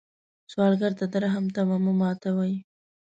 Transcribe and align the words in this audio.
سوالګر 0.51 0.91
ته 0.99 1.05
د 1.11 1.13
رحم 1.23 1.45
تمه 1.55 1.77
مه 1.83 1.93
ماتوي 1.99 2.55